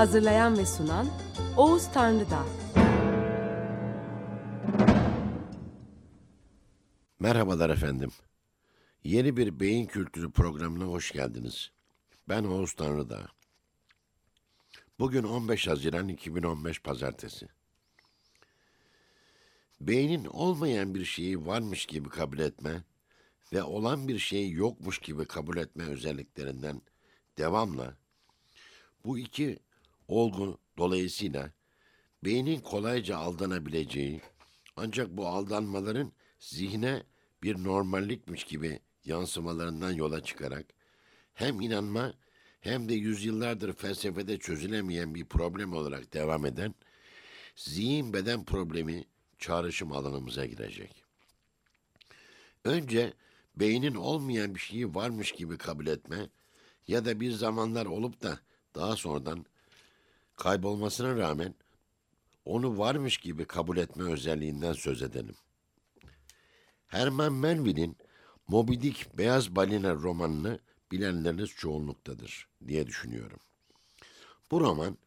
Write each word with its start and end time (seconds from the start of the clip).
Hazırlayan 0.00 0.58
ve 0.58 0.66
sunan 0.66 1.08
Oğuz 1.56 1.92
Tanrıdağ. 1.92 2.46
Merhabalar 7.18 7.70
efendim. 7.70 8.10
Yeni 9.04 9.36
bir 9.36 9.60
beyin 9.60 9.86
kültürü 9.86 10.30
programına 10.30 10.84
hoş 10.84 11.12
geldiniz. 11.12 11.70
Ben 12.28 12.44
Oğuz 12.44 12.72
Tanrıdağ. 12.72 13.28
Bugün 14.98 15.22
15 15.22 15.68
Haziran 15.68 16.08
2015 16.08 16.82
Pazartesi. 16.82 17.48
Beynin 19.80 20.24
olmayan 20.24 20.94
bir 20.94 21.04
şeyi 21.04 21.46
varmış 21.46 21.86
gibi 21.86 22.08
kabul 22.08 22.38
etme 22.38 22.84
ve 23.52 23.62
olan 23.62 24.08
bir 24.08 24.18
şeyi 24.18 24.52
yokmuş 24.52 24.98
gibi 24.98 25.24
kabul 25.24 25.56
etme 25.56 25.84
özelliklerinden 25.84 26.82
devamla 27.38 27.96
bu 29.04 29.18
iki 29.18 29.58
olgu 30.10 30.58
dolayısıyla 30.78 31.50
beynin 32.24 32.60
kolayca 32.60 33.16
aldanabileceği 33.16 34.20
ancak 34.76 35.10
bu 35.10 35.26
aldanmaların 35.26 36.12
zihne 36.38 37.02
bir 37.42 37.64
normallikmiş 37.64 38.44
gibi 38.44 38.80
yansımalarından 39.04 39.92
yola 39.92 40.22
çıkarak 40.22 40.66
hem 41.34 41.60
inanma 41.60 42.14
hem 42.60 42.88
de 42.88 42.94
yüzyıllardır 42.94 43.72
felsefede 43.72 44.38
çözülemeyen 44.38 45.14
bir 45.14 45.24
problem 45.24 45.72
olarak 45.72 46.12
devam 46.12 46.46
eden 46.46 46.74
zihin 47.56 48.12
beden 48.12 48.44
problemi 48.44 49.04
çağrışım 49.38 49.92
alanımıza 49.92 50.46
girecek. 50.46 51.04
Önce 52.64 53.12
beynin 53.56 53.94
olmayan 53.94 54.54
bir 54.54 54.60
şeyi 54.60 54.94
varmış 54.94 55.32
gibi 55.32 55.58
kabul 55.58 55.86
etme 55.86 56.28
ya 56.88 57.04
da 57.04 57.20
bir 57.20 57.32
zamanlar 57.32 57.86
olup 57.86 58.22
da 58.22 58.40
daha 58.74 58.96
sonradan 58.96 59.46
kaybolmasına 60.40 61.16
rağmen 61.16 61.54
onu 62.44 62.78
varmış 62.78 63.18
gibi 63.18 63.44
kabul 63.44 63.76
etme 63.76 64.12
özelliğinden 64.12 64.72
söz 64.72 65.02
edelim. 65.02 65.34
Herman 66.86 67.32
Melville'in 67.32 67.96
Moby 68.48 68.74
Dick 68.74 69.18
Beyaz 69.18 69.56
Balina 69.56 69.94
romanını 69.94 70.58
bilenleriniz 70.92 71.50
çoğunluktadır 71.50 72.48
diye 72.66 72.86
düşünüyorum. 72.86 73.38
Bu 74.50 74.60
roman 74.60 74.98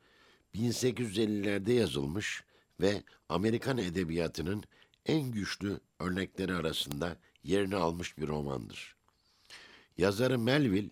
1850'lerde 0.55 1.71
yazılmış 1.71 2.43
ve 2.81 3.03
Amerikan 3.29 3.77
edebiyatının 3.77 4.63
en 5.05 5.31
güçlü 5.31 5.79
örnekleri 5.99 6.55
arasında 6.55 7.17
yerini 7.43 7.75
almış 7.75 8.17
bir 8.17 8.27
romandır. 8.27 8.95
Yazarı 9.97 10.39
Melville 10.39 10.89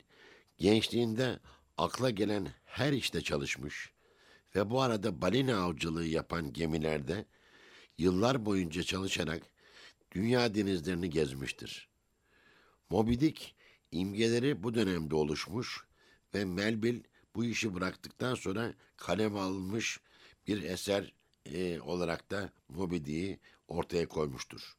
gençliğinde 0.58 1.39
akla 1.78 2.09
gelen 2.09 2.47
her 2.66 2.94
işte 2.94 3.22
çalışmış 3.22 3.91
ve 4.56 4.70
bu 4.70 4.82
arada 4.82 5.22
balina 5.22 5.64
avcılığı 5.64 6.06
yapan 6.06 6.53
gemilerde 6.53 7.25
yıllar 7.98 8.46
boyunca 8.46 8.84
çalışarak 8.84 9.44
dünya 10.12 10.56
denizlerini 10.56 11.09
gezmiştir. 11.09 11.90
Moby 12.90 13.14
Dick 13.14 13.56
imgeleri 13.92 14.64
bu 14.64 14.74
dönemde 14.74 15.16
oluşmuş 15.16 15.86
ve 16.34 16.46
Melville 16.46 17.03
bu 17.36 17.46
işi 17.46 17.74
bıraktıktan 17.74 18.36
sonra 18.36 18.74
kaleme 18.98 19.40
alınmış 19.40 20.00
bir 20.48 20.64
eser 20.64 21.14
e, 21.46 21.81
olarak 21.81 22.31
da 22.31 22.52
Moby 22.70 22.96
Dick'i 22.96 23.40
ortaya 23.68 24.08
koymuştur. 24.08 24.78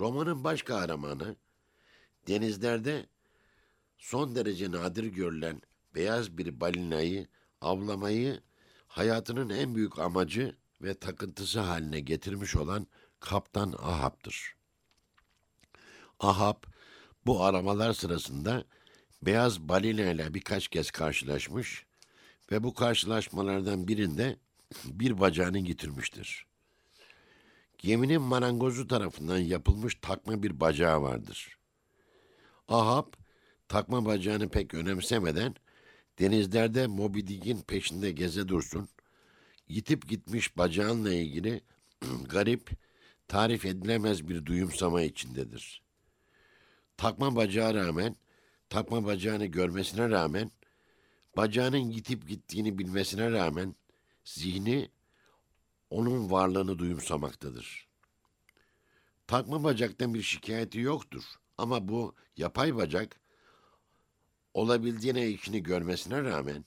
Romanın 0.00 0.44
baş 0.44 0.62
kahramanı 0.62 1.36
denizlerde 2.28 3.06
son 3.98 4.34
derece 4.34 4.70
nadir 4.70 5.04
görülen 5.04 5.62
beyaz 5.94 6.38
bir 6.38 6.60
balinayı 6.60 7.26
avlamayı 7.60 8.40
hayatının 8.88 9.48
en 9.50 9.74
büyük 9.74 9.98
amacı 9.98 10.56
ve 10.82 10.94
takıntısı 10.94 11.60
haline 11.60 12.00
getirmiş 12.00 12.56
olan 12.56 12.86
Kaptan 13.20 13.74
Ahab'dır. 13.78 14.54
Ahab 16.20 16.62
bu 17.26 17.44
aramalar 17.44 17.92
sırasında 17.92 18.64
beyaz 19.22 19.60
balina 19.60 20.10
ile 20.10 20.34
birkaç 20.34 20.68
kez 20.68 20.90
karşılaşmış 20.90 21.86
ve 22.52 22.62
bu 22.62 22.74
karşılaşmalardan 22.74 23.88
birinde 23.88 24.36
bir 24.84 25.20
bacağını 25.20 25.58
getirmiştir. 25.58 26.46
Geminin 27.78 28.22
marangozu 28.22 28.86
tarafından 28.86 29.38
yapılmış 29.38 29.94
takma 30.02 30.42
bir 30.42 30.60
bacağı 30.60 31.02
vardır. 31.02 31.58
Ahab 32.68 33.12
takma 33.68 34.04
bacağını 34.04 34.48
pek 34.48 34.74
önemsemeden 34.74 35.54
denizlerde 36.18 36.86
Moby 36.86 37.20
Dick'in 37.20 37.60
peşinde 37.60 38.10
geze 38.10 38.48
dursun, 38.48 38.88
yitip 39.68 40.08
gitmiş 40.08 40.56
bacağınla 40.56 41.14
ilgili 41.14 41.60
garip, 42.28 42.70
tarif 43.28 43.64
edilemez 43.64 44.28
bir 44.28 44.46
duyumsama 44.46 45.02
içindedir. 45.02 45.82
Takma 46.96 47.36
bacağı 47.36 47.74
rağmen, 47.74 48.16
takma 48.70 49.04
bacağını 49.04 49.46
görmesine 49.46 50.10
rağmen, 50.10 50.50
bacağının 51.36 51.90
yitip 51.90 52.28
gittiğini 52.28 52.78
bilmesine 52.78 53.30
rağmen 53.30 53.74
zihni 54.24 54.90
onun 55.90 56.30
varlığını 56.30 56.78
duyumsamaktadır. 56.78 57.88
Takma 59.26 59.64
bacaktan 59.64 60.14
bir 60.14 60.22
şikayeti 60.22 60.80
yoktur 60.80 61.22
ama 61.58 61.88
bu 61.88 62.14
yapay 62.36 62.76
bacak 62.76 63.20
olabildiğine 64.58 65.28
işini 65.28 65.62
görmesine 65.62 66.22
rağmen 66.22 66.64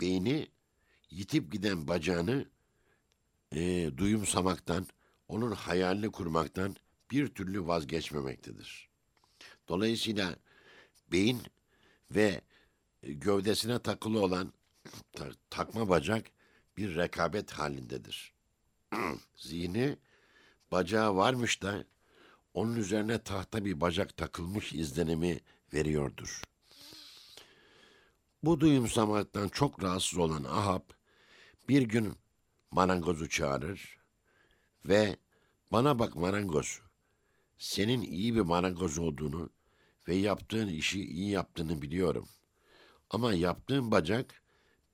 beyni 0.00 0.48
yitip 1.10 1.52
giden 1.52 1.88
bacağını 1.88 2.46
e, 3.52 3.90
duyumsamaktan, 3.96 4.86
onun 5.28 5.52
hayalini 5.52 6.10
kurmaktan 6.10 6.76
bir 7.10 7.28
türlü 7.28 7.66
vazgeçmemektedir. 7.66 8.88
Dolayısıyla 9.68 10.36
beyin 11.12 11.42
ve 12.10 12.40
gövdesine 13.02 13.78
takılı 13.78 14.20
olan 14.20 14.52
ta, 15.12 15.28
takma 15.50 15.88
bacak 15.88 16.26
bir 16.76 16.96
rekabet 16.96 17.50
halindedir. 17.50 18.32
Zihni 19.36 19.96
bacağı 20.72 21.16
varmış 21.16 21.62
da 21.62 21.84
onun 22.54 22.76
üzerine 22.76 23.18
tahta 23.18 23.64
bir 23.64 23.80
bacak 23.80 24.16
takılmış 24.16 24.72
izlenimi 24.72 25.40
veriyordur. 25.74 26.42
Bu 28.42 28.60
duyumsamaktan 28.60 29.48
çok 29.48 29.82
rahatsız 29.82 30.18
olan 30.18 30.44
Ahab 30.44 30.82
bir 31.68 31.82
gün 31.82 32.14
marangozu 32.70 33.28
çağırır 33.28 33.98
ve 34.84 35.16
bana 35.72 35.98
bak 35.98 36.16
marangoz, 36.16 36.80
senin 37.58 38.02
iyi 38.02 38.34
bir 38.34 38.40
marangoz 38.40 38.98
olduğunu 38.98 39.50
ve 40.08 40.14
yaptığın 40.14 40.68
işi 40.68 41.04
iyi 41.04 41.30
yaptığını 41.30 41.82
biliyorum. 41.82 42.28
Ama 43.10 43.34
yaptığın 43.34 43.90
bacak 43.90 44.42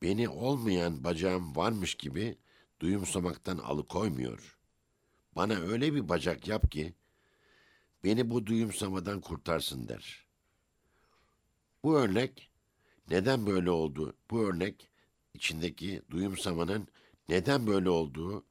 beni 0.02 0.28
olmayan 0.28 1.04
bacağım 1.04 1.56
varmış 1.56 1.94
gibi 1.94 2.38
duyumsamaktan 2.80 3.58
alıkoymuyor. 3.58 4.58
Bana 5.36 5.54
öyle 5.54 5.94
bir 5.94 6.08
bacak 6.08 6.48
yap 6.48 6.72
ki 6.72 6.94
beni 8.04 8.30
bu 8.30 8.46
duyumsamadan 8.46 9.20
kurtarsın 9.20 9.88
der. 9.88 10.26
Bu 11.82 11.98
örnek 11.98 12.53
neden 13.10 13.46
böyle 13.46 13.70
oldu? 13.70 14.16
Bu 14.30 14.40
örnek 14.40 14.90
içindeki 15.34 16.02
duyumsamanın 16.10 16.88
neden 17.28 17.66
böyle 17.66 17.90
olduğu 17.90 18.44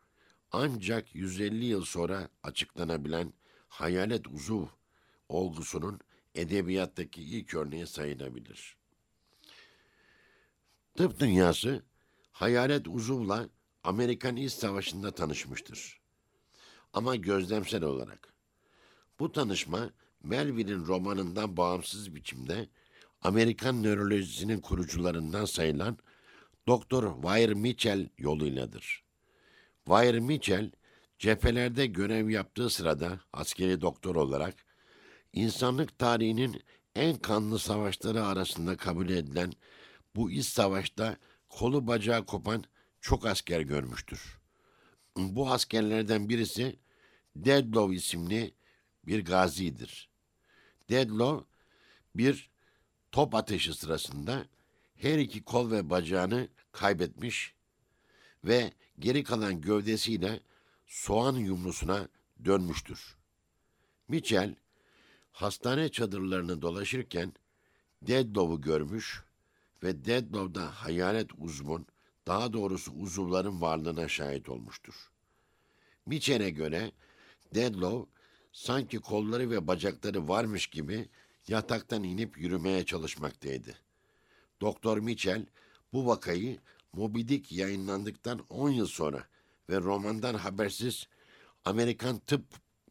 ancak 0.52 1.16
150 1.16 1.66
yıl 1.66 1.86
sonra 1.86 2.30
açıklanabilen 2.44 3.34
hayalet 3.68 4.28
uzuv 4.28 4.66
olgusunun 5.30 6.00
edebiyattaki 6.36 7.22
ilk 7.22 7.54
örneği 7.54 7.88
sayılabilir. 7.88 8.78
Tıp 10.96 11.20
dünyası 11.20 11.84
hayalet 12.32 12.88
uzuvla 12.88 13.50
Amerikan 13.84 14.36
İç 14.36 14.54
Savaşı'nda 14.54 15.12
tanışmıştır. 15.12 16.00
Ama 16.94 17.16
gözlemsel 17.16 17.84
olarak. 17.84 18.34
Bu 19.20 19.32
tanışma 19.32 19.90
Melville'in 20.24 20.86
romanından 20.86 21.58
bağımsız 21.58 22.16
biçimde 22.16 22.70
Amerikan 23.24 23.84
nörolojisinin 23.84 24.62
kurucularından 24.62 25.46
sayılan 25.46 25.98
Doktor 26.68 27.22
Weir 27.22 27.54
Mitchell 27.54 28.10
yoluyladır. 28.18 29.04
Weir 29.86 30.20
Mitchell, 30.20 30.72
cephelerde 31.20 31.86
görev 31.86 32.30
yaptığı 32.30 32.70
sırada 32.70 33.20
askeri 33.34 33.82
doktor 33.82 34.16
olarak 34.16 34.56
insanlık 35.34 36.00
tarihinin 36.00 36.62
en 36.96 37.18
kanlı 37.18 37.60
savaşları 37.60 38.26
arasında 38.26 38.78
kabul 38.78 39.10
edilen 39.10 39.54
bu 40.16 40.32
iç 40.32 40.46
savaşta 40.46 41.18
kolu 41.50 41.88
bacağı 41.88 42.26
kopan 42.26 42.64
çok 43.02 43.26
asker 43.26 43.62
görmüştür. 43.62 44.40
Bu 45.18 45.52
askerlerden 45.52 46.30
birisi 46.30 46.80
Deadlow 47.36 47.96
isimli 47.96 48.54
bir 49.06 49.26
gazidir. 49.26 50.10
Deadlow 50.90 51.46
bir 52.16 52.53
top 53.14 53.36
ateşi 53.36 53.74
sırasında 53.74 54.46
her 54.96 55.18
iki 55.18 55.44
kol 55.44 55.72
ve 55.72 55.90
bacağını 55.90 56.48
kaybetmiş 56.72 57.54
ve 58.44 58.74
geri 59.00 59.24
kalan 59.24 59.62
gövdesiyle 59.62 60.40
soğan 60.88 61.36
yumrusuna 61.36 62.08
dönmüştür. 62.46 63.16
Mitchell 64.08 64.56
hastane 65.32 65.90
çadırlarını 65.90 66.62
dolaşırken 66.62 67.34
Deadlow'u 68.02 68.62
görmüş 68.62 69.24
ve 69.84 70.06
Deadlow'da 70.06 70.84
hayalet 70.84 71.30
uzvun, 71.38 71.88
daha 72.28 72.54
doğrusu 72.54 72.92
uzuvların 72.92 73.62
varlığına 73.62 74.08
şahit 74.08 74.50
olmuştur. 74.50 75.12
Mitchell'e 76.06 76.50
göre 76.50 76.92
Deadlow 77.56 78.12
sanki 78.52 79.00
kolları 79.00 79.50
ve 79.50 79.68
bacakları 79.68 80.28
varmış 80.28 80.68
gibi 80.68 81.10
yataktan 81.48 82.04
inip 82.04 82.38
yürümeye 82.38 82.86
çalışmaktaydı. 82.86 83.76
Doktor 84.62 84.98
Mitchell 84.98 85.46
bu 85.94 86.08
vakayı 86.08 86.60
Moby 86.94 87.22
Dick 87.22 87.52
yayınlandıktan 87.52 88.46
10 88.50 88.70
yıl 88.70 88.88
sonra 88.88 89.28
ve 89.70 89.78
romandan 89.78 90.34
habersiz 90.34 91.08
Amerikan 91.66 92.20
Tıp 92.20 92.44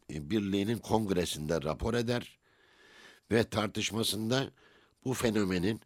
Birliği'nin 0.09 0.77
kongresinde 0.77 1.61
rapor 1.61 1.93
eder 1.93 2.39
ve 3.31 3.43
tartışmasında 3.43 4.51
bu 5.05 5.13
fenomenin 5.13 5.81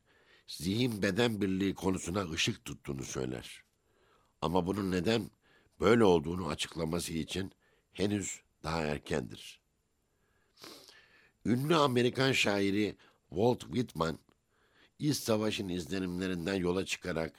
zihin 0.48 1.02
beden 1.02 1.42
birliği 1.42 1.74
konusuna 1.74 2.30
ışık 2.32 2.66
tuttuğunu 2.66 3.04
söyler. 3.04 3.64
Ama 4.42 4.68
bunun 4.68 4.92
neden 4.92 5.32
böyle 5.80 6.04
olduğunu 6.04 6.48
açıklaması 6.48 7.14
için 7.14 7.52
henüz 7.94 8.42
daha 8.64 8.82
erkendir. 8.82 9.62
Ünlü 11.48 11.76
Amerikan 11.76 12.32
şairi 12.32 12.96
Walt 13.30 13.62
Whitman, 13.62 14.20
İç 15.00 15.18
Savaş'ın 15.18 15.70
izlenimlerinden 15.70 16.56
yola 16.56 16.86
çıkarak 16.86 17.34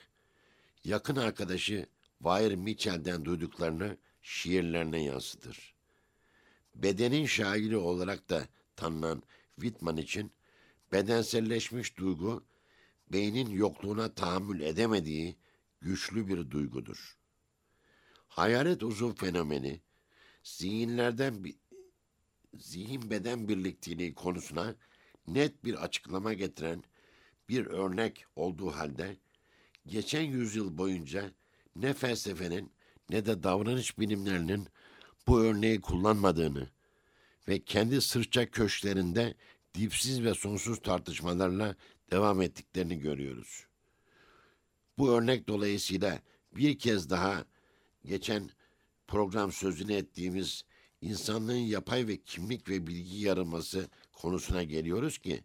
yakın 0.83 1.15
arkadaşı 1.15 1.85
Weir 2.17 2.55
Mitchell'den 2.55 3.25
duyduklarını 3.25 3.97
şiirlerine 4.21 5.03
yansıtır. 5.03 5.73
Bedenin 6.75 7.25
şairi 7.25 7.77
olarak 7.77 8.29
da 8.29 8.47
tanınan 8.75 9.23
Whitman 9.55 9.97
için 9.97 10.31
bedenselleşmiş 10.91 11.97
duygu, 11.97 12.43
beynin 13.11 13.49
yokluğuna 13.49 14.13
tahammül 14.13 14.61
edemediği 14.61 15.35
güçlü 15.81 16.27
bir 16.27 16.51
duygudur. 16.51 17.17
Hayalet 18.27 18.83
uzuv 18.83 19.13
fenomeni, 19.13 19.81
zihinlerden 20.43 21.43
bir, 21.43 21.55
zihin 22.57 23.09
beden 23.09 23.47
birlikteliği 23.47 24.13
konusuna 24.13 24.75
net 25.27 25.63
bir 25.63 25.83
açıklama 25.83 26.33
getiren 26.33 26.83
bir 27.49 27.65
örnek 27.65 28.25
olduğu 28.35 28.71
halde 28.71 29.17
geçen 29.87 30.21
yüzyıl 30.21 30.77
boyunca 30.77 31.31
ne 31.75 31.93
felsefenin 31.93 32.71
ne 33.09 33.25
de 33.25 33.43
davranış 33.43 33.99
bilimlerinin 33.99 34.67
bu 35.27 35.41
örneği 35.41 35.81
kullanmadığını 35.81 36.69
ve 37.47 37.63
kendi 37.63 38.01
sırça 38.01 38.51
köşklerinde 38.51 39.35
dipsiz 39.75 40.23
ve 40.23 40.33
sonsuz 40.33 40.81
tartışmalarla 40.81 41.75
devam 42.11 42.41
ettiklerini 42.41 42.99
görüyoruz. 42.99 43.65
Bu 44.97 45.11
örnek 45.11 45.47
dolayısıyla 45.47 46.19
bir 46.55 46.79
kez 46.79 47.09
daha 47.09 47.45
geçen 48.05 48.49
program 49.07 49.51
sözünü 49.51 49.93
ettiğimiz 49.93 50.65
insanlığın 51.01 51.55
yapay 51.55 52.07
ve 52.07 52.17
kimlik 52.17 52.69
ve 52.69 52.87
bilgi 52.87 53.17
yarılması 53.17 53.89
konusuna 54.13 54.63
geliyoruz 54.63 55.17
ki 55.17 55.43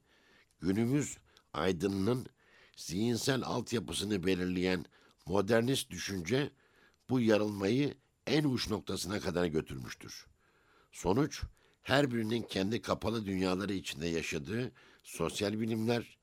günümüz 0.61 1.19
aydınının 1.53 2.27
zihinsel 2.77 3.43
altyapısını 3.43 4.27
belirleyen 4.27 4.85
modernist 5.27 5.91
düşünce 5.91 6.51
bu 7.11 7.21
yarılmayı 7.21 7.95
en 8.27 8.45
uç 8.45 8.71
noktasına 8.71 9.21
kadar 9.21 9.47
götürmüştür. 9.47 10.27
Sonuç 10.93 11.43
her 11.83 12.11
birinin 12.11 12.43
kendi 12.43 12.83
kapalı 12.83 13.27
dünyaları 13.27 13.73
içinde 13.73 14.07
yaşadığı 14.07 14.73
sosyal 15.03 15.61
bilimler, 15.61 16.19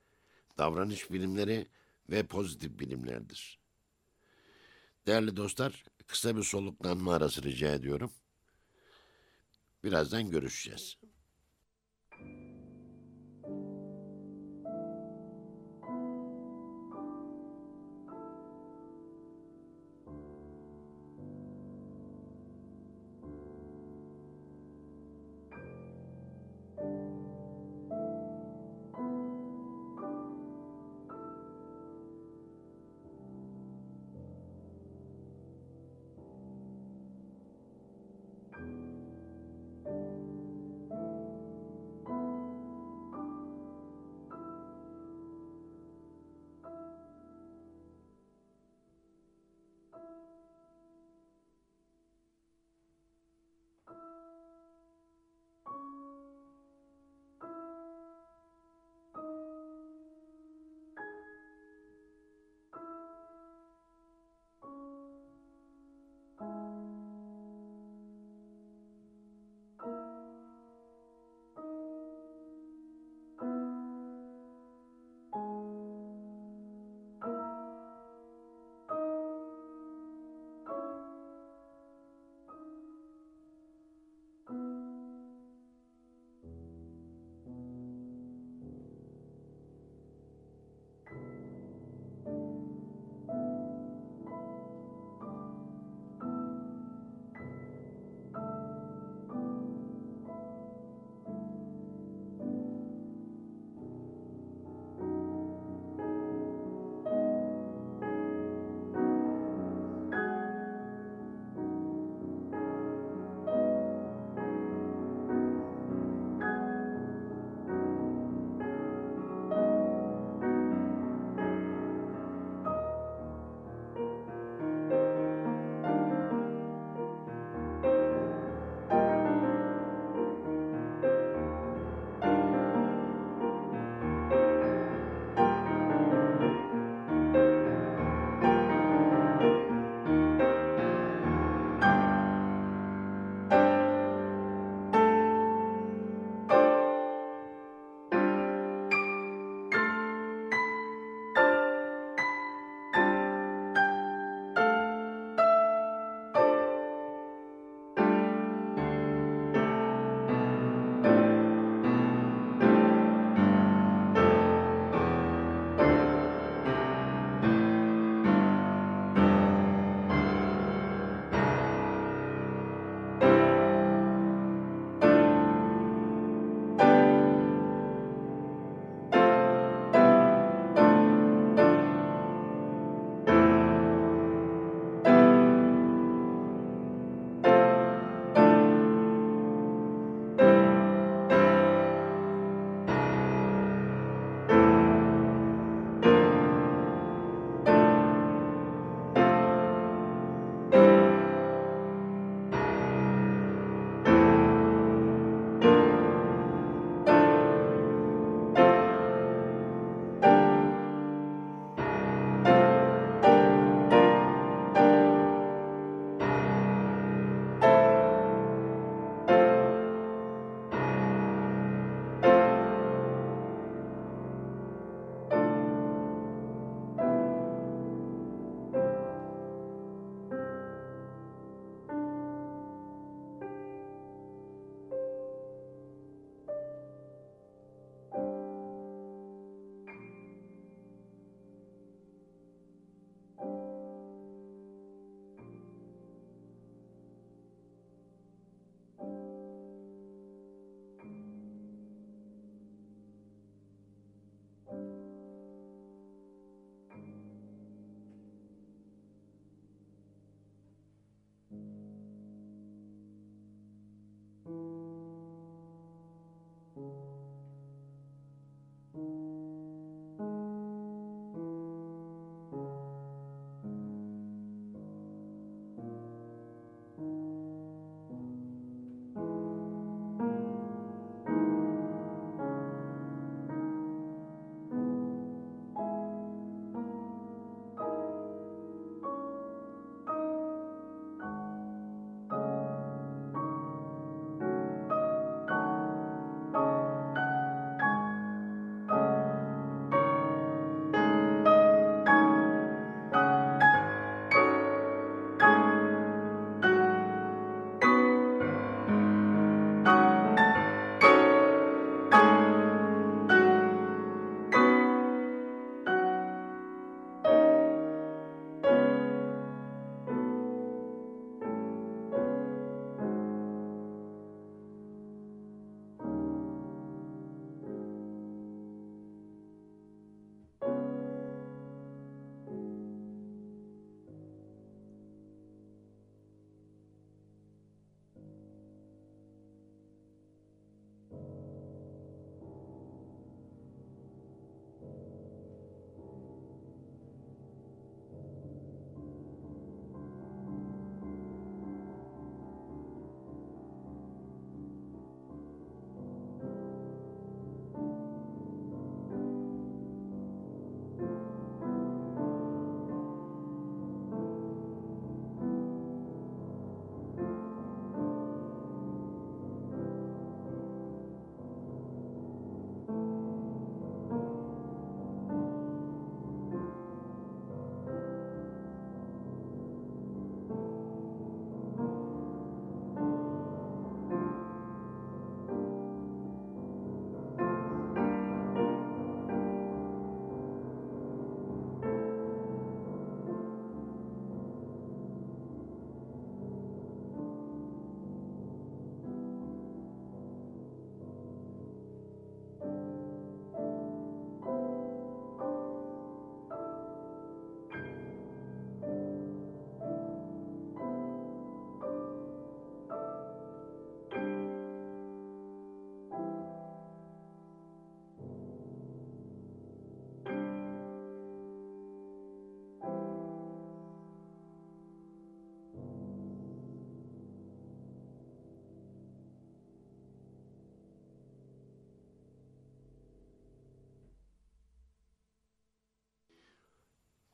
davranış 0.58 1.12
bilimleri 1.12 1.68
ve 2.10 2.24
pozitif 2.24 2.80
bilimlerdir. 2.80 3.60
Değerli 5.08 5.36
dostlar, 5.36 5.84
kısa 6.08 6.38
bir 6.38 6.44
soluklanma 6.44 7.14
arası 7.14 7.44
rica 7.44 7.74
ediyorum. 7.74 8.12
Birazdan 9.84 10.30
görüşeceğiz. 10.32 10.98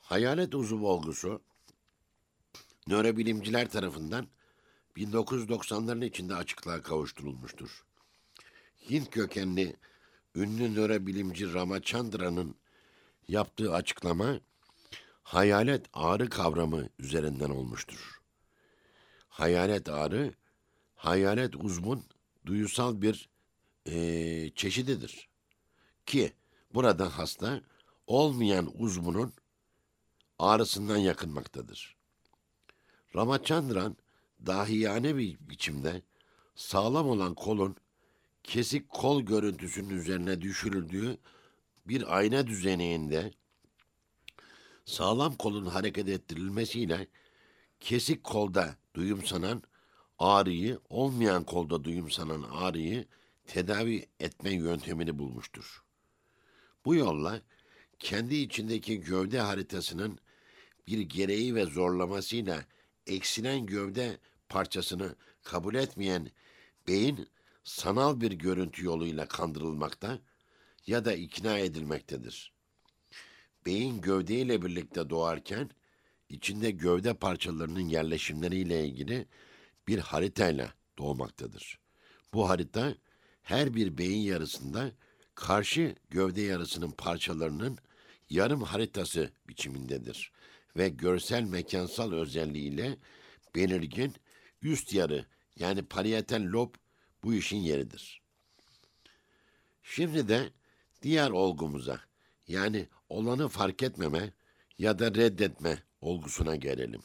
Hayalet 0.07 0.55
uzuvu 0.55 0.89
olgusu 0.89 1.41
nörobilimciler 2.87 3.69
tarafından 3.69 4.27
1990'ların 4.97 6.05
içinde 6.05 6.35
açıklığa 6.35 6.81
kavuşturulmuştur. 6.81 7.85
Hint 8.89 9.09
kökenli 9.09 9.75
ünlü 10.35 10.75
nörobilimci 10.75 11.53
Ramachandra'nın 11.53 12.55
yaptığı 13.27 13.73
açıklama 13.73 14.39
hayalet 15.23 15.85
ağrı 15.93 16.29
kavramı 16.29 16.89
üzerinden 16.99 17.49
olmuştur. 17.49 18.21
Hayalet 19.29 19.89
ağrı, 19.89 20.33
hayalet 20.95 21.55
uzmun 21.55 22.03
duyusal 22.45 23.01
bir 23.01 23.29
eee, 23.85 24.51
çeşididir. 24.55 25.29
Ki 26.05 26.33
burada 26.73 27.17
hasta 27.17 27.61
olmayan 28.07 28.71
uzvunun 28.77 29.33
ağrısından 30.39 30.97
yakınmaktadır. 30.97 31.95
Ramachandran 33.15 33.97
dahiyane 34.45 35.17
bir 35.17 35.37
biçimde 35.39 36.01
sağlam 36.55 37.09
olan 37.09 37.33
kolun 37.33 37.75
kesik 38.43 38.89
kol 38.89 39.21
görüntüsünün 39.21 39.89
üzerine 39.89 40.41
düşürüldüğü 40.41 41.17
bir 41.87 42.17
ayna 42.17 42.47
düzeneğinde 42.47 43.31
sağlam 44.85 45.35
kolun 45.35 45.65
hareket 45.65 46.09
ettirilmesiyle 46.09 47.07
kesik 47.79 48.23
kolda 48.23 48.75
duyumsanan 48.95 49.63
ağrıyı, 50.19 50.79
olmayan 50.89 51.43
kolda 51.43 51.83
duyumsanan 51.83 52.43
ağrıyı 52.51 53.05
tedavi 53.47 54.05
etme 54.19 54.49
yöntemini 54.53 55.19
bulmuştur. 55.19 55.83
Bu 56.85 56.95
yolla 56.95 57.41
kendi 57.99 58.35
içindeki 58.35 58.99
gövde 58.99 59.39
haritasının 59.39 60.19
bir 60.87 60.99
gereği 60.99 61.55
ve 61.55 61.65
zorlamasıyla 61.65 62.65
eksilen 63.07 63.65
gövde 63.65 64.17
parçasını 64.49 65.15
kabul 65.43 65.75
etmeyen 65.75 66.31
beyin 66.87 67.27
sanal 67.63 68.21
bir 68.21 68.31
görüntü 68.31 68.85
yoluyla 68.85 69.27
kandırılmakta 69.27 70.19
ya 70.87 71.05
da 71.05 71.13
ikna 71.13 71.57
edilmektedir. 71.57 72.53
Beyin 73.65 74.01
gövdeyle 74.01 74.61
birlikte 74.61 75.09
doğarken 75.09 75.69
içinde 76.29 76.71
gövde 76.71 77.13
parçalarının 77.13 77.89
yerleşimleriyle 77.89 78.85
ilgili 78.85 79.25
bir 79.87 79.99
haritayla 79.99 80.73
doğmaktadır. 80.97 81.79
Bu 82.33 82.49
harita 82.49 82.95
her 83.41 83.73
bir 83.73 83.97
beyin 83.97 84.21
yarısında 84.21 84.91
karşı 85.35 85.95
gövde 86.09 86.41
yarısının 86.41 86.91
parçalarının 86.91 87.77
yarım 88.29 88.61
haritası 88.61 89.31
biçimindedir 89.49 90.31
ve 90.77 90.89
görsel 90.89 91.43
mekansal 91.43 92.11
özelliğiyle 92.11 92.97
belirgin 93.55 94.13
üst 94.61 94.93
yarı 94.93 95.25
yani 95.55 95.81
parietal 95.85 96.41
lob 96.41 96.75
bu 97.23 97.33
işin 97.33 97.57
yeridir. 97.57 98.21
Şimdi 99.83 100.27
de 100.27 100.49
diğer 101.01 101.29
olgumuza 101.29 102.01
yani 102.47 102.87
olanı 103.09 103.47
fark 103.49 103.83
etmeme 103.83 104.33
ya 104.77 104.99
da 104.99 105.15
reddetme 105.15 105.83
olgusuna 106.01 106.55
gelelim. 106.55 107.01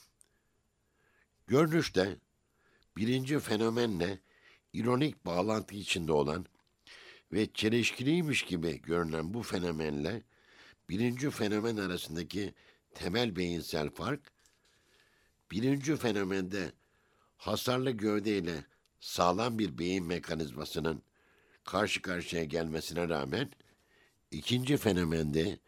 Görünüşte 1.46 2.16
birinci 2.96 3.40
fenomenle 3.40 4.18
ironik 4.72 5.26
bağlantı 5.26 5.74
içinde 5.74 6.12
olan 6.12 6.46
ve 7.32 7.52
çelişkiliymiş 7.54 8.42
gibi 8.42 8.82
görünen 8.82 9.34
bu 9.34 9.42
fenomenle 9.42 10.22
birinci 10.88 11.30
fenomen 11.30 11.76
arasındaki 11.76 12.54
temel 12.94 13.36
beyinsel 13.36 13.90
fark, 13.90 14.20
birinci 15.50 15.96
fenomende 15.96 16.72
hasarlı 17.36 17.90
gövde 17.90 18.38
ile 18.38 18.64
sağlam 19.00 19.58
bir 19.58 19.78
beyin 19.78 20.04
mekanizmasının 20.04 21.02
karşı 21.64 22.02
karşıya 22.02 22.44
gelmesine 22.44 23.08
rağmen, 23.08 23.50
ikinci 24.30 24.76
fenomende 24.76 25.58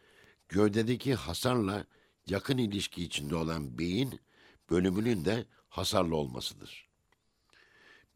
gövdedeki 0.48 1.14
hasarla 1.14 1.84
yakın 2.26 2.58
ilişki 2.58 3.04
içinde 3.04 3.36
olan 3.36 3.78
beyin 3.78 4.20
bölümünün 4.70 5.24
de 5.24 5.46
hasarlı 5.68 6.16
olmasıdır. 6.16 6.88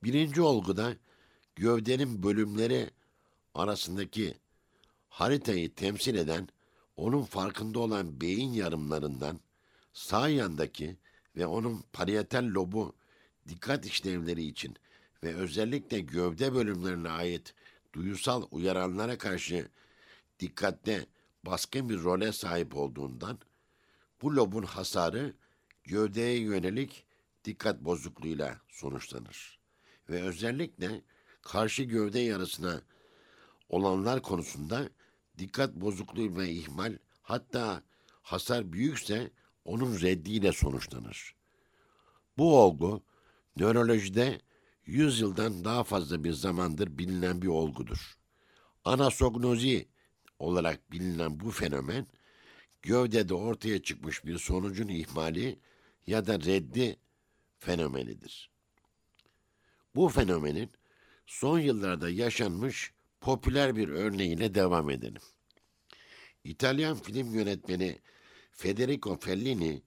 Birinci 0.02 0.42
olguda 0.42 0.96
gövdenin 1.56 2.22
bölümleri 2.22 2.90
arasındaki 3.54 4.34
haritayı 5.08 5.74
temsil 5.74 6.14
eden 6.14 6.48
onun 6.98 7.22
farkında 7.22 7.78
olan 7.78 8.20
beyin 8.20 8.52
yarımlarından 8.52 9.40
sağ 9.92 10.28
yandaki 10.28 10.96
ve 11.36 11.46
onun 11.46 11.84
parietal 11.92 12.44
lobu 12.44 12.94
dikkat 13.48 13.86
işlevleri 13.86 14.44
için 14.44 14.76
ve 15.22 15.34
özellikle 15.34 16.00
gövde 16.00 16.54
bölümlerine 16.54 17.08
ait 17.10 17.54
duyusal 17.94 18.46
uyaranlara 18.50 19.18
karşı 19.18 19.68
dikkatte 20.40 21.06
baskın 21.46 21.88
bir 21.88 22.02
role 22.02 22.32
sahip 22.32 22.76
olduğundan 22.76 23.38
bu 24.22 24.36
lobun 24.36 24.62
hasarı 24.62 25.34
gövdeye 25.84 26.38
yönelik 26.38 27.04
dikkat 27.44 27.80
bozukluğuyla 27.80 28.60
sonuçlanır. 28.68 29.58
Ve 30.10 30.22
özellikle 30.22 31.02
karşı 31.42 31.82
gövde 31.82 32.18
yarısına 32.18 32.80
olanlar 33.68 34.22
konusunda 34.22 34.88
dikkat 35.38 35.74
bozukluğu 35.74 36.36
ve 36.36 36.50
ihmal 36.50 36.98
hatta 37.22 37.82
hasar 38.22 38.72
büyükse 38.72 39.30
onun 39.64 40.00
reddiyle 40.00 40.52
sonuçlanır. 40.52 41.34
Bu 42.38 42.58
olgu 42.60 43.02
nörolojide 43.56 44.40
100 44.86 45.20
yıldan 45.20 45.64
daha 45.64 45.84
fazla 45.84 46.24
bir 46.24 46.32
zamandır 46.32 46.98
bilinen 46.98 47.42
bir 47.42 47.46
olgudur. 47.46 48.18
Anasognozi 48.84 49.88
olarak 50.38 50.92
bilinen 50.92 51.40
bu 51.40 51.50
fenomen 51.50 52.06
gövdede 52.82 53.34
ortaya 53.34 53.82
çıkmış 53.82 54.24
bir 54.24 54.38
sonucun 54.38 54.88
ihmali 54.88 55.58
ya 56.06 56.26
da 56.26 56.40
reddi 56.40 56.96
fenomenidir. 57.58 58.50
Bu 59.94 60.08
fenomenin 60.08 60.70
son 61.26 61.58
yıllarda 61.58 62.10
yaşanmış 62.10 62.92
popüler 63.20 63.76
bir 63.76 63.88
örneğiyle 63.88 64.54
devam 64.54 64.90
edelim. 64.90 65.22
İtalyan 66.44 66.96
film 66.96 67.34
yönetmeni 67.34 67.98
Federico 68.52 69.18
Fellini 69.18 69.82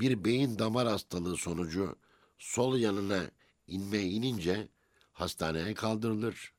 bir 0.00 0.24
beyin 0.24 0.58
damar 0.58 0.88
hastalığı 0.88 1.36
sonucu 1.36 1.96
sol 2.38 2.78
yanına 2.78 3.30
inme 3.66 3.98
inince 3.98 4.68
hastaneye 5.12 5.74
kaldırılır 5.74 6.52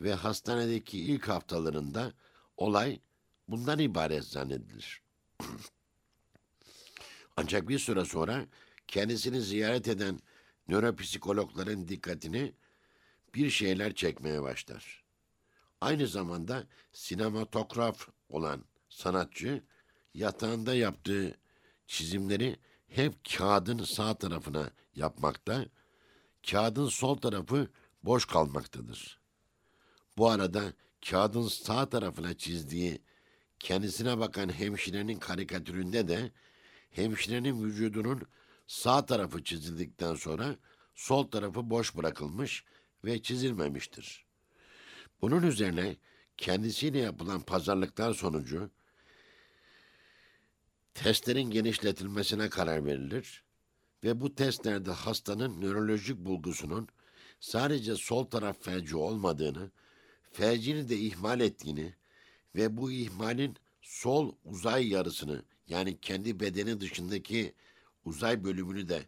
ve 0.00 0.14
hastanedeki 0.14 0.98
ilk 0.98 1.28
haftalarında 1.28 2.12
olay 2.56 3.00
bundan 3.48 3.78
ibaret 3.78 4.24
zannedilir. 4.24 5.02
Ancak 7.36 7.68
bir 7.68 7.78
süre 7.78 8.04
sonra 8.04 8.46
kendisini 8.88 9.40
ziyaret 9.40 9.88
eden 9.88 10.20
nöropsikologların 10.68 11.88
dikkatini 11.88 12.52
bir 13.34 13.50
şeyler 13.50 13.94
çekmeye 13.94 14.42
başlar. 14.42 15.01
Aynı 15.82 16.06
zamanda 16.06 16.66
sinematograf 16.92 18.08
olan 18.28 18.64
sanatçı 18.88 19.62
yatağında 20.14 20.74
yaptığı 20.74 21.38
çizimleri 21.86 22.56
hep 22.88 23.14
kağıdın 23.24 23.84
sağ 23.84 24.14
tarafına 24.14 24.70
yapmakta, 24.94 25.66
kağıdın 26.50 26.88
sol 26.88 27.16
tarafı 27.16 27.68
boş 28.02 28.24
kalmaktadır. 28.24 29.20
Bu 30.16 30.30
arada 30.30 30.72
kağıdın 31.10 31.48
sağ 31.48 31.88
tarafına 31.88 32.36
çizdiği 32.36 33.02
kendisine 33.58 34.18
bakan 34.18 34.48
hemşirenin 34.48 35.18
karikatüründe 35.18 36.08
de 36.08 36.32
hemşirenin 36.90 37.64
vücudunun 37.64 38.22
sağ 38.66 39.06
tarafı 39.06 39.44
çizildikten 39.44 40.14
sonra 40.14 40.56
sol 40.94 41.30
tarafı 41.30 41.70
boş 41.70 41.96
bırakılmış 41.96 42.64
ve 43.04 43.22
çizilmemiştir. 43.22 44.31
Bunun 45.22 45.42
üzerine 45.42 45.96
kendisiyle 46.36 46.98
yapılan 46.98 47.40
pazarlıklar 47.40 48.14
sonucu 48.14 48.70
testlerin 50.94 51.50
genişletilmesine 51.50 52.48
karar 52.48 52.84
verilir 52.84 53.42
ve 54.04 54.20
bu 54.20 54.34
testlerde 54.34 54.90
hastanın 54.90 55.60
nörolojik 55.60 56.18
bulgusunun 56.18 56.88
sadece 57.40 57.96
sol 57.96 58.24
taraf 58.24 58.56
felci 58.60 58.96
olmadığını, 58.96 59.70
felcini 60.32 60.88
de 60.88 60.96
ihmal 60.96 61.40
ettiğini 61.40 61.94
ve 62.54 62.76
bu 62.76 62.92
ihmalin 62.92 63.56
sol 63.82 64.32
uzay 64.44 64.88
yarısını 64.88 65.42
yani 65.68 66.00
kendi 66.00 66.40
bedeni 66.40 66.80
dışındaki 66.80 67.54
uzay 68.04 68.44
bölümünü 68.44 68.88
de 68.88 69.02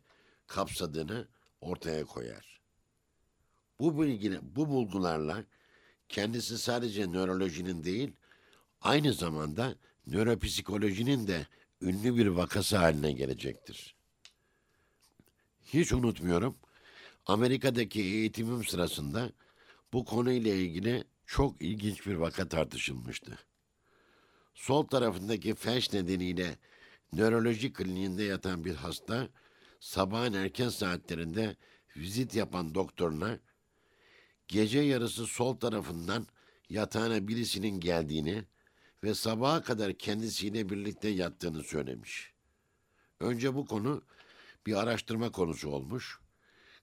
kapsadığını 0.46 1.28
ortaya 1.60 2.04
koyar. 2.04 2.60
Bu 3.78 4.02
bilgi, 4.02 4.40
bu 4.42 4.68
bulgularla 4.68 5.44
kendisi 6.08 6.58
sadece 6.58 7.12
nörolojinin 7.12 7.84
değil, 7.84 8.12
aynı 8.80 9.12
zamanda 9.12 9.74
nöropsikolojinin 10.06 11.26
de 11.26 11.46
ünlü 11.80 12.16
bir 12.16 12.26
vakası 12.26 12.76
haline 12.76 13.12
gelecektir. 13.12 13.94
Hiç 15.64 15.92
unutmuyorum. 15.92 16.56
Amerika'daki 17.26 18.00
eğitimim 18.00 18.64
sırasında 18.64 19.32
bu 19.92 20.04
konuyla 20.04 20.54
ilgili 20.54 21.04
çok 21.26 21.62
ilginç 21.62 22.06
bir 22.06 22.14
vaka 22.14 22.48
tartışılmıştı. 22.48 23.38
Sol 24.54 24.86
tarafındaki 24.86 25.54
felç 25.54 25.92
nedeniyle 25.92 26.58
nöroloji 27.12 27.72
kliniğinde 27.72 28.24
yatan 28.24 28.64
bir 28.64 28.74
hasta 28.74 29.28
sabahın 29.80 30.32
erken 30.32 30.68
saatlerinde 30.68 31.56
vizit 31.96 32.34
yapan 32.34 32.74
doktoruna 32.74 33.38
gece 34.48 34.80
yarısı 34.80 35.26
sol 35.26 35.56
tarafından 35.56 36.26
yatağına 36.68 37.28
birisinin 37.28 37.80
geldiğini 37.80 38.44
ve 39.04 39.14
sabaha 39.14 39.62
kadar 39.62 39.98
kendisiyle 39.98 40.68
birlikte 40.68 41.08
yattığını 41.08 41.62
söylemiş. 41.62 42.32
Önce 43.20 43.54
bu 43.54 43.66
konu 43.66 44.02
bir 44.66 44.74
araştırma 44.74 45.32
konusu 45.32 45.70
olmuş. 45.70 46.20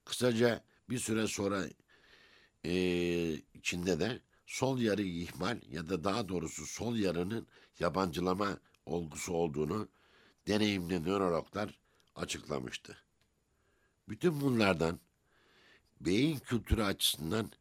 Kısaca 0.05 0.63
bir 0.89 0.99
süre 0.99 1.27
sonra 1.27 1.65
e, 2.65 2.73
içinde 3.53 3.99
de 3.99 4.21
sol 4.45 4.79
yarı 4.79 5.01
ihmal 5.01 5.59
ya 5.69 5.89
da 5.89 6.03
daha 6.03 6.29
doğrusu 6.29 6.65
sol 6.65 6.95
yarının 6.95 7.47
yabancılama 7.79 8.57
olgusu 8.85 9.33
olduğunu 9.33 9.89
deneyimli 10.47 11.03
nörologlar 11.03 11.79
açıklamıştı. 12.15 12.97
Bütün 14.09 14.41
bunlardan 14.41 14.99
beyin 16.05 16.39
kültürü 16.39 16.83
açısından 16.83 17.51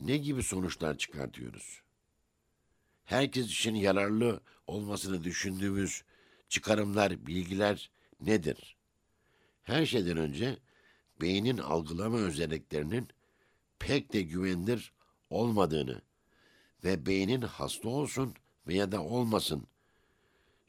ne 0.00 0.16
gibi 0.16 0.42
sonuçlar 0.42 0.98
çıkartıyoruz? 0.98 1.82
Herkes 3.04 3.46
için 3.46 3.74
yararlı 3.74 4.40
olmasını 4.66 5.24
düşündüğümüz 5.24 6.02
çıkarımlar, 6.48 7.26
bilgiler 7.26 7.90
nedir? 8.20 8.76
Her 9.62 9.86
şeyden 9.86 10.16
önce 10.16 10.58
beynin 11.20 11.58
algılama 11.58 12.18
özelliklerinin 12.18 13.08
pek 13.78 14.12
de 14.12 14.22
güvenilir 14.22 14.92
olmadığını 15.30 16.02
ve 16.84 17.06
beynin 17.06 17.42
hasta 17.42 17.88
olsun 17.88 18.34
veya 18.66 18.92
da 18.92 19.02
olmasın 19.02 19.66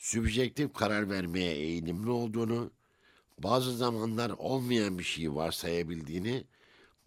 sübjektif 0.02 0.74
karar 0.74 1.10
vermeye 1.10 1.56
eğilimli 1.56 2.10
olduğunu, 2.10 2.72
bazı 3.38 3.78
zamanlar 3.78 4.30
olmayan 4.30 5.00
bir 5.00 5.04
şeyi 5.04 5.36
varsayabildiğini, 5.36 6.44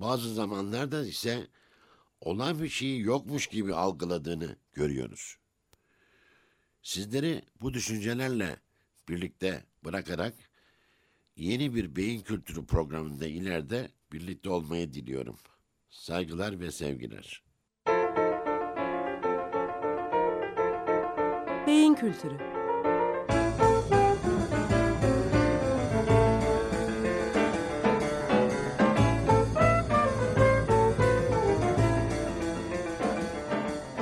bazı 0.00 0.34
zamanlarda 0.34 1.06
ise 1.06 1.46
olan 2.20 2.62
bir 2.62 2.68
şeyi 2.68 3.00
yokmuş 3.00 3.46
gibi 3.46 3.74
algıladığını 3.74 4.56
görüyoruz. 4.72 5.36
Sizleri 6.82 7.42
bu 7.60 7.74
düşüncelerle 7.74 8.56
birlikte 9.08 9.64
bırakarak 9.84 10.34
yeni 11.36 11.74
bir 11.74 11.96
beyin 11.96 12.20
kültürü 12.20 12.66
programında 12.66 13.26
ileride 13.26 13.90
birlikte 14.12 14.50
olmayı 14.50 14.92
diliyorum. 14.92 15.38
Saygılar 15.90 16.60
ve 16.60 16.70
sevgiler. 16.70 17.42
Beyin 21.66 21.94
kültürü 21.94 22.53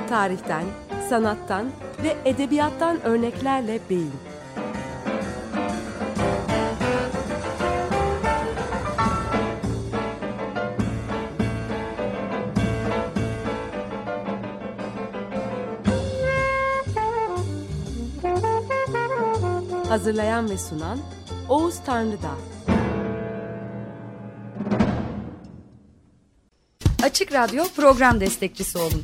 tarihten, 0.07 0.63
sanattan 1.09 1.71
ve 2.03 2.15
edebiyattan 2.25 3.01
örneklerle 3.03 3.79
beyin. 3.89 4.11
Hazırlayan 19.89 20.49
ve 20.49 20.57
sunan 20.57 20.99
Oğuz 21.49 21.79
Tanrıdağ. 21.85 22.35
Açık 27.03 27.33
Radyo 27.33 27.63
program 27.75 28.19
destekçisi 28.19 28.77
olun 28.77 29.03